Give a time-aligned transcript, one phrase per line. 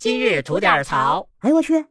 [0.00, 1.28] 今日吐点槽。
[1.40, 1.84] 哎呦我去！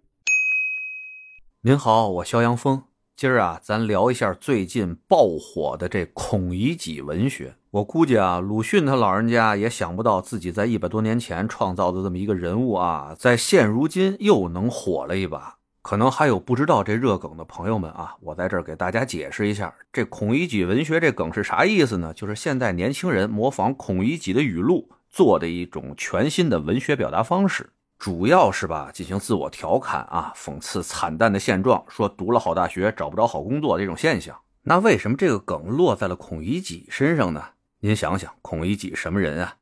[1.62, 2.82] 您好，我肖阳峰。
[3.16, 7.54] 今儿啊，咱聊一下最近爆火的这孔乙己文学。
[7.70, 15.58] 我估计啊，鲁迅他老人家也想不到自己在一百多年前创造的这么一个人物啊，在现如今又能火了一把。
[15.84, 22.12] 可能还有不知道这热梗的朋友们啊，我在这儿给大家解释一下，这孔乙己文学这梗是啥意思呢？
[22.16, 27.70] 就是现在年轻人模仿孔乙己的语录做的一种全新的文学表达方式。
[28.00, 34.40] 主要是吧，进行自我调侃啊，讽刺惨淡的现状，说读了好大学找不着好工作这种现象。
[34.64, 37.44] 那为什么这个梗落在了孔乙己身上呢？
[37.82, 39.56] 您想想，孔乙己什么人啊？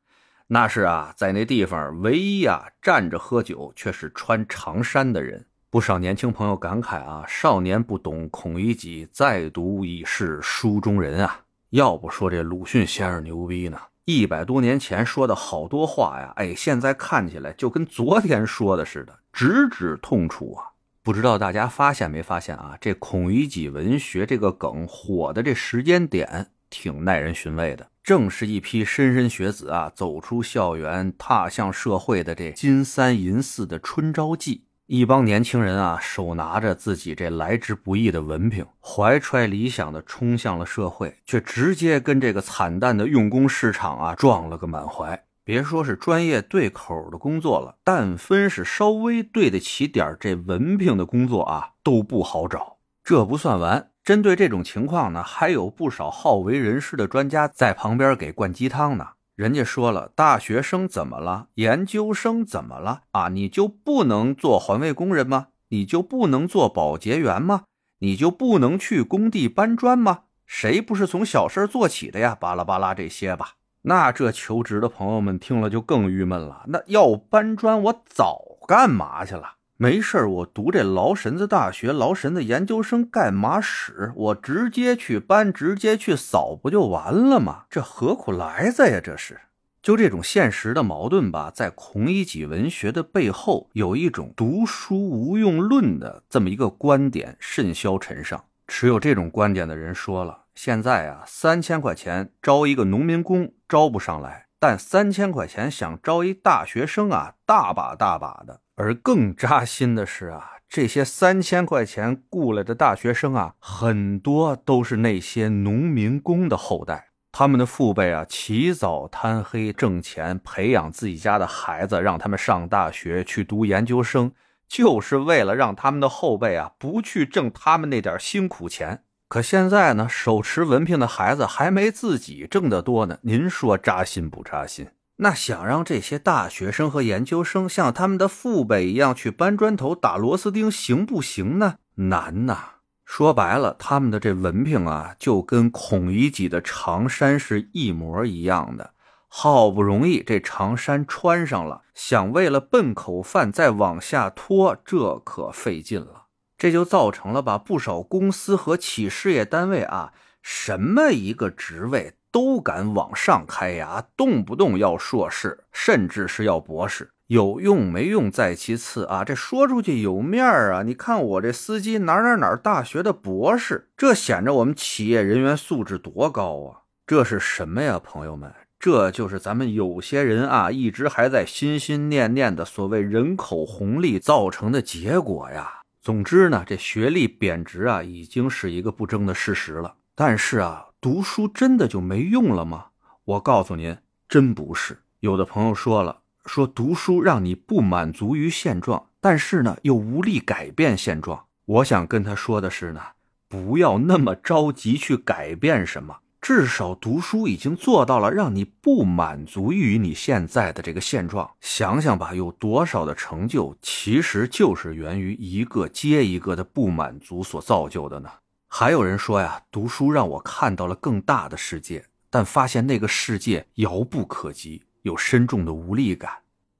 [0.45, 5.43] 那是啊，在那地方唯一啊站着喝酒却是穿长衫的人。
[5.71, 11.39] 不少年轻朋友感慨啊，少年不懂孔乙己，再读已是书中人啊。
[11.71, 13.79] 要不说这鲁迅先生牛逼呢？
[14.09, 20.63] 一百多年前说的好多话呀，哎，现在看起来就跟昨天说的似的，直指痛处啊！
[21.03, 22.77] 不知道大家发现没发现啊？
[22.79, 34.66] 这孔乙己文学这个梗火的这时间点挺耐人寻味的，正是一批莘莘学子啊走出校园、踏向社会的这金三银四的春招季。
[34.87, 45.21] 一帮年轻人啊，手拿着自己这来之不易的文凭，怀揣理想的冲向了社会，却直接跟这个惨淡的用工市场啊撞了个满怀。
[45.43, 52.77] 别说是专业对口的工作了，但分是稍微对得起点这文凭的工作啊，都不好找。
[53.03, 59.07] 这不算完，针对这种情况呢，还有不少好为人师的专家在旁边给灌鸡汤呢。
[59.37, 61.49] 人家说了，大学生怎么了？
[61.53, 63.03] 研究生怎么了？
[63.11, 65.49] 啊，你就不能做环卫工人吗？
[65.67, 67.65] 你就不能做保洁员吗？
[67.99, 70.21] 你就不能去工地搬砖吗？
[70.47, 72.33] 谁不是从小事做起的呀？
[72.33, 73.51] 巴拉巴拉这些吧。
[73.83, 76.63] 那这求职的朋友们听了就更郁闷了。
[76.69, 79.57] 那要搬砖，我早干嘛去了？
[79.79, 84.11] 没事我读这劳神子大学、劳神子研究生干嘛使？
[84.15, 87.65] 我直接去搬，直接去扫，不就完了吗？
[87.69, 88.99] 这何苦来哉呀？
[88.99, 89.39] 这是
[89.83, 98.45] 就这种现实的矛盾吧，在孔乙己文学的背后，有一种读书无用论的这么一个观点甚嚣尘上。
[98.67, 108.61] 持有这种观点的人说了：现在啊，三千块钱招一个农民工招不上来，但三千块钱想招一大学生啊，大把大把的。
[108.77, 117.07] 而更扎心的是啊，这些三千块钱雇来的大学生啊，很多都是那些农民工的后代。
[117.31, 124.31] 他们的父辈啊，起早贪黑挣钱，培养自己家的孩子，让他们上大学去读研究生，
[124.67, 129.03] 就是为了让他们的后辈啊，不去挣他们那点辛苦钱。
[129.27, 133.17] 可现在呢，手持文凭的孩子还没自己挣得多呢。
[133.23, 134.87] 您说扎心不扎心？
[135.17, 141.77] 那想让这些大学生和研究生像他们的父辈一样去搬砖头、打螺丝钉，行不行呢？
[141.95, 142.57] 难呐！
[143.03, 148.91] 说白了，他们的这文凭啊，就跟孔乙己的长衫是一模一样的。
[149.27, 156.25] 好不容易这长衫穿上了，想为了奔口饭再往下拖，这可费劲了。
[156.57, 162.16] 这就造成了吧不少公司和企事业单位啊，什么一个职位。
[162.31, 170.83] 都敢往上开呀，动不动要硕士，甚至是要博士，有用没用在其次啊，这说出去有面儿啊。
[170.83, 176.81] 你看我这司机哪哪哪大学的博士，这显着我们企业人员素质多高啊！
[177.05, 178.53] 这是什么呀，朋友们？
[178.79, 185.81] 这就是咱们有些人啊，一直还在心心念念的所谓人口红利造成的结果呀。
[186.01, 189.95] 总之呢，这学历贬值啊，已经是一个不争的事实了。
[190.13, 190.86] 但是啊。
[190.99, 192.87] 读书真的就没用了吗？
[193.23, 193.95] 我告诉您，
[194.27, 194.97] 真不是。
[195.19, 201.45] 有的朋友说了，说读书让你不满足于现状，但是呢又无力改变现状。
[201.65, 203.01] 我想跟他说的是呢，
[203.47, 211.47] 不要那么着急去改变什么，至少读书已经做到了让你不满足于你现在的这个现状。
[211.61, 218.29] 想想吧，有多少的成就其实就是源于一个接一个的不满足所造就的呢？
[218.79, 226.31] 还有人说呀，读书让我看到了更大的世界，但发现那个世界遥不可及，有深重的无力感。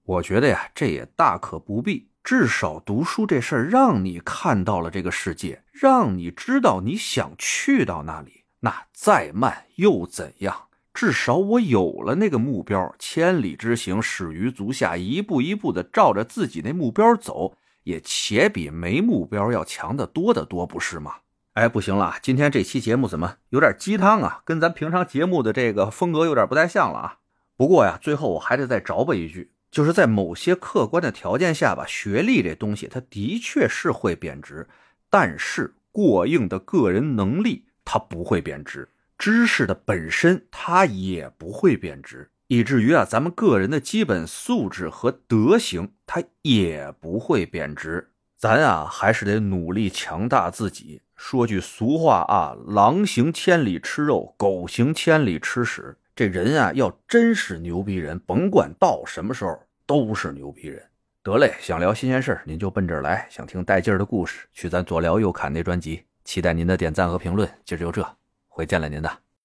[0.03, 2.07] 我觉得呀，这也大可不必。
[2.23, 8.43] 至少读书这事儿让你看到了这个世界，让你知道你想去到那里。
[8.59, 10.67] 那再慢又怎样？
[10.93, 21.15] 至少我有了那个目标，千里之行始于足下，一步一步的照着自己那目标走，也且比没目标要强得多得多，不是吗？
[21.57, 24.43] 哎，不行了，今天这期节目怎么有点鸡汤啊？
[24.45, 27.17] 跟咱平常节目的这个风格有点不太像了啊。
[27.55, 34.67] 不过呀，最后我还得再找补一句，就是在某些客观的条件下吧，学历这东西它的确是会贬值，
[35.09, 38.87] 但是过硬的个人能力它不会贬值，
[39.17, 48.11] 知识的本身它也不会贬值，以至于啊，咱们个人的基本素质和德行它也不会贬值。
[48.37, 51.01] 咱啊，还是得努力强大自己。
[51.15, 55.97] 说句俗话啊，狼行千里吃肉，狗行千里吃屎。
[56.15, 60.83] 这人啊，要真是牛逼人，甭管到什么时候都是牛逼人。
[61.23, 66.03] 得嘞，想聊新鲜事您就奔这儿来；想听带劲儿的故事，去咱左聊右侃那专辑。
[66.23, 67.49] 期待您的点赞和评论。
[67.65, 68.07] 今儿就这，
[68.47, 69.26] 回见了您的。